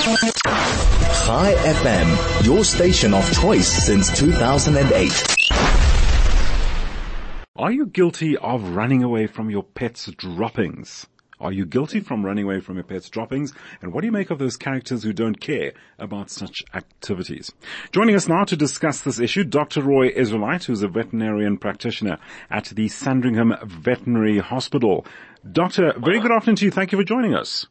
[0.00, 5.12] Chai FM, your station of choice since 2008.
[7.56, 11.06] Are you guilty of running away from your pet's droppings?
[11.38, 13.52] Are you guilty from running away from your pet's droppings?
[13.82, 17.52] And what do you make of those characters who don't care about such activities?
[17.92, 19.82] Joining us now to discuss this issue, Dr.
[19.82, 22.16] Roy Israelite, who's a veterinarian practitioner
[22.50, 25.04] at the Sandringham Veterinary Hospital.
[25.52, 26.70] Doctor, very good afternoon to you.
[26.70, 27.66] Thank you for joining us.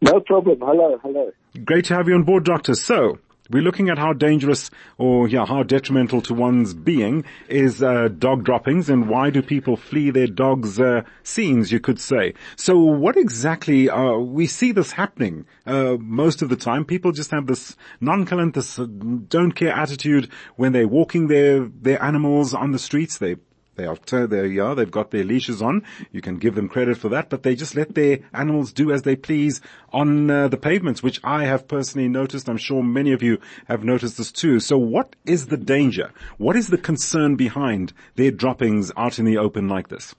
[0.00, 0.60] No problem.
[0.60, 1.30] Hello, hello.
[1.64, 2.74] Great to have you on board, Doctor.
[2.74, 3.18] So,
[3.50, 8.44] we're looking at how dangerous or yeah, how detrimental to one's being is uh, dog
[8.44, 12.34] droppings and why do people flee their dogs' uh, scenes, you could say.
[12.54, 16.84] So what exactly, uh, we see this happening uh, most of the time.
[16.84, 22.00] People just have this nonchalant, this uh, don't care attitude when they're walking their, their
[22.02, 23.18] animals on the streets.
[23.18, 23.34] They
[23.76, 25.84] they are, they yeah, they've got their leashes on.
[26.12, 29.02] You can give them credit for that, but they just let their animals do as
[29.02, 29.60] they please
[29.92, 32.48] on uh, the pavements, which I have personally noticed.
[32.48, 33.38] I'm sure many of you
[33.68, 34.60] have noticed this too.
[34.60, 36.12] So what is the danger?
[36.36, 40.14] What is the concern behind their droppings out in the open like this?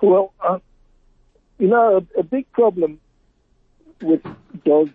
[0.00, 0.58] Well, uh,
[1.58, 3.00] you know, a, a big problem
[4.00, 4.22] with
[4.64, 4.90] dog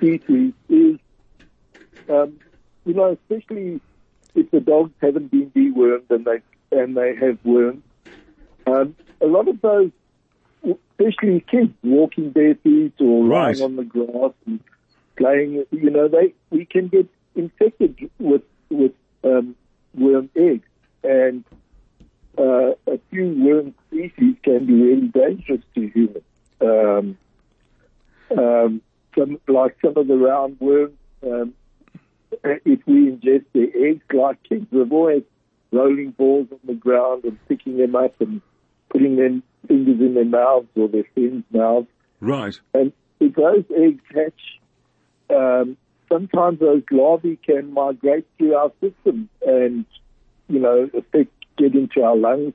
[0.00, 0.98] feces is,
[2.08, 2.38] um,
[2.84, 3.80] you know, especially
[4.34, 6.42] if the dogs haven't been dewormed and they
[6.76, 7.82] and they have worms.
[8.66, 9.90] Um, a lot of those,
[10.64, 13.56] especially kids walking bare feet or Right.
[13.56, 14.60] lying on the grass and
[15.16, 19.54] playing, you know, they we can get infected with with um,
[19.94, 20.66] worm eggs,
[21.02, 21.44] and
[22.38, 26.24] uh, a few worm species can be really dangerous to humans.
[26.60, 27.18] Um,
[28.36, 28.82] um,
[29.16, 30.92] some like some of the roundworms.
[31.22, 31.54] Um,
[32.64, 35.22] if we ingest their eggs, like kids, we're always
[35.72, 38.40] rolling balls on the ground and picking them up and
[38.90, 41.88] putting their fingers in their mouths or their friends' mouths.
[42.20, 42.58] Right.
[42.72, 44.60] And if those eggs hatch,
[45.34, 45.76] um,
[46.08, 49.84] sometimes those larvae can migrate through our system and,
[50.48, 52.54] you know, affect, get into our lungs.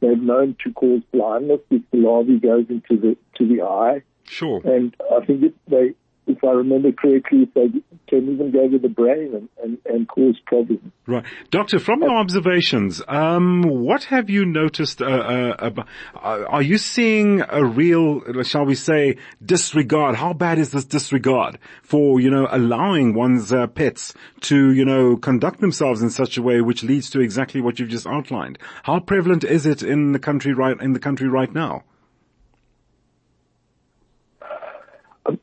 [0.00, 4.02] They're known to cause blindness if the larvae goes into the to the eye.
[4.24, 4.62] Sure.
[4.64, 5.94] And I think it, they,
[6.30, 7.68] if I remember correctly, if they
[8.08, 10.92] can even go to the brain and, and, and cause problems.
[11.06, 11.24] Right.
[11.50, 17.42] Doctor, from your observations, um, what have you noticed, uh, uh, uh, are you seeing
[17.48, 20.16] a real, shall we say, disregard?
[20.16, 25.16] How bad is this disregard for, you know, allowing one's uh, pets to, you know,
[25.16, 28.58] conduct themselves in such a way which leads to exactly what you've just outlined?
[28.82, 31.84] How prevalent is it in the country right, in the country right now?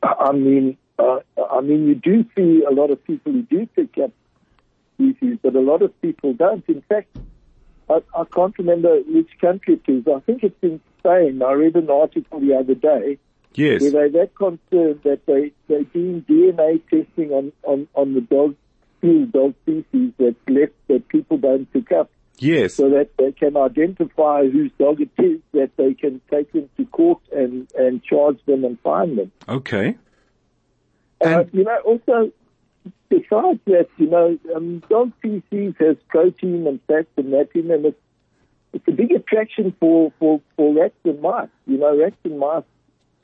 [0.02, 3.98] I mean, uh, I mean, you do see a lot of people who do pick
[4.02, 4.10] up
[4.96, 6.64] feces, but a lot of people don't.
[6.68, 7.08] In fact,
[7.88, 10.04] I, I can't remember which country it is.
[10.06, 11.42] I think it's in Spain.
[11.42, 13.18] I read an article the other day
[13.54, 13.80] Yes.
[13.80, 18.54] where they're that concerned that they they're doing DNA testing on on on the dog
[19.00, 22.74] field dog feces that left that people don't pick up, Yes.
[22.74, 26.84] so that they can identify whose dog it is, that they can take them to
[26.86, 29.32] court and and charge them and fine them.
[29.48, 29.96] Okay.
[31.20, 32.30] Uh, And- you know, also,
[33.08, 37.86] besides that, you know, um, dog feces has protein and fats and that in them.
[37.86, 37.98] It's,
[38.72, 41.48] it's a big attraction for, for, for rats and mice.
[41.66, 42.62] You know, rats and mice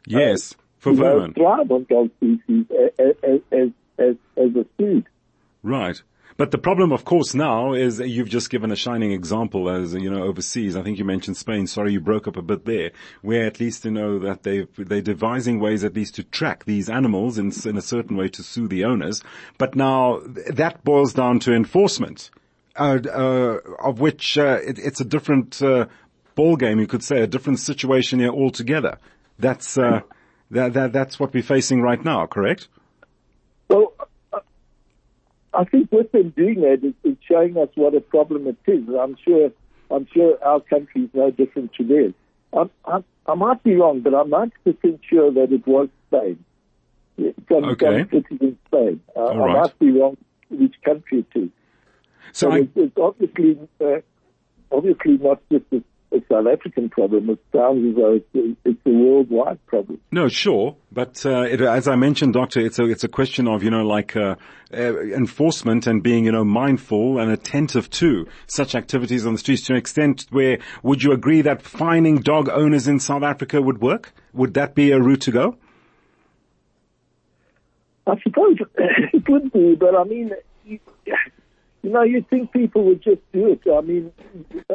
[0.07, 0.55] Yes.
[0.79, 1.35] For you know, vermin.
[1.35, 2.67] thrive on dog feces
[2.99, 5.07] as, as, as, as a food.
[5.63, 6.03] Right.
[6.37, 10.11] But the problem, of course, now is you've just given a shining example as, you
[10.11, 10.75] know, overseas.
[10.75, 11.69] I think you mentioned Spain.
[11.69, 12.91] Sorry, you broke up a bit there,
[13.23, 16.91] where at least you know that they they're devising ways at least to track these
[16.91, 19.23] animals in, in a certain way to sue the owners.
[19.59, 22.31] But now that boils down to enforcement,
[22.75, 25.87] uh, uh, of which uh, it, it's a different uh,
[26.35, 28.99] ball game, you could say, a different situation here altogether.
[29.39, 30.01] That's uh,
[30.51, 32.67] that, that that's what we're facing right now, correct?
[33.69, 33.95] Well,
[35.57, 38.89] I think with them doing that, it, it's showing us what a problem it is.
[38.89, 39.51] I'm sure,
[39.91, 42.15] I'm sure our country is no different to theirs.
[42.53, 46.45] I, I, I might be wrong, but I'm 90% sure that it was Spain.
[47.17, 48.01] Yeah, Some, Okay.
[48.01, 49.01] some cities in Spain.
[49.17, 49.63] Uh, I right.
[49.63, 50.17] might be wrong
[50.51, 51.49] which country it is.
[52.33, 54.01] So I, it's, it's obviously, uh,
[54.73, 55.83] obviously not just a,
[56.13, 57.31] a South African problem.
[57.31, 60.01] It sounds as though it's a, it's a worldwide problem.
[60.13, 63.63] No, sure, but uh, it, as I mentioned, Doctor, it's a it's a question of
[63.63, 64.37] you know like uh,
[64.73, 69.63] uh, enforcement and being you know mindful and attentive to such activities on the streets
[69.67, 73.81] to an extent where would you agree that fining dog owners in South Africa would
[73.81, 74.13] work?
[74.33, 75.57] Would that be a route to go?
[78.07, 80.33] I suppose it would be, but I mean,
[80.65, 80.79] you,
[81.85, 83.61] you know, you think people would just do it.
[83.71, 84.11] I mean,
[84.71, 84.75] uh,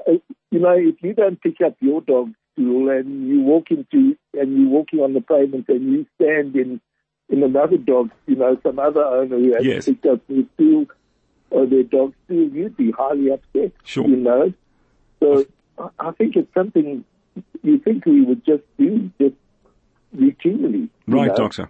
[0.52, 4.58] you know, if you don't pick up your dog's stool and you walk into and
[4.58, 6.80] you're walking on the pavement and you stand in
[7.30, 9.86] in another dog, you know, some other owner who has Yes.
[9.86, 10.86] picked up their stool
[11.52, 13.72] or their dog stool, you'd be highly upset.
[13.84, 14.08] Sure.
[14.08, 14.54] You know,
[15.20, 15.46] so
[15.80, 17.04] I- I think it's something
[17.64, 19.36] you think we would just do just
[20.16, 20.90] routinely.
[21.08, 21.36] Right, know?
[21.36, 21.70] doctor.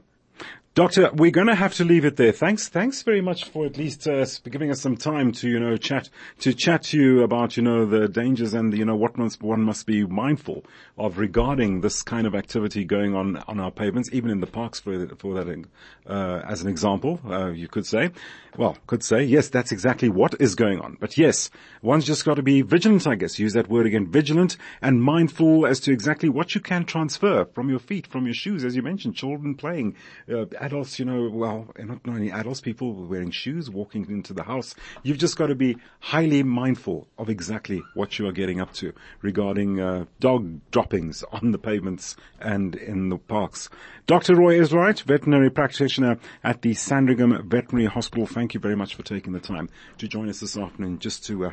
[0.76, 2.32] Doctor, we're going to have to leave it there.
[2.32, 5.78] Thanks, thanks very much for at least uh, giving us some time to you know
[5.78, 6.10] chat
[6.42, 9.64] to chat to you about you know the dangers and you know what must, one
[9.64, 10.64] must be mindful
[10.96, 14.80] of regarding this kind of activity going on on our pavements, even in the parks
[14.80, 15.66] for for that
[16.06, 17.20] uh, as an example.
[17.28, 18.12] Uh, you could say,
[18.56, 20.98] well, could say yes, that's exactly what is going on.
[21.00, 21.50] But yes,
[21.82, 23.08] one's just got to be vigilant.
[23.08, 26.86] I guess use that word again, vigilant and mindful as to exactly what you can
[26.86, 29.96] transfer from your feet, from your shoes, as you mentioned, children playing.
[30.32, 34.76] Uh, adults, you know, well, not only adults, people wearing shoes, walking into the house.
[35.02, 38.94] You've just got to be highly mindful of exactly what you are getting up to
[39.24, 43.68] regarding uh, dog droppings on the pavements and in the parks.
[44.06, 44.36] Dr.
[44.36, 48.28] Roy Israelite, veterinary practitioner at the Sandringham Veterinary Hospital.
[48.28, 51.48] Thank you very much for taking the time to join us this afternoon just to,
[51.48, 51.52] uh,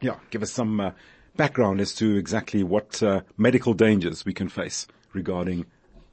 [0.00, 0.90] yeah, give us some uh,
[1.36, 5.66] background as to exactly what uh, medical dangers we can face regarding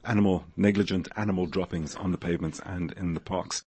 [0.06, 3.62] animal, negligent animal droppings on the pavements and in the parks.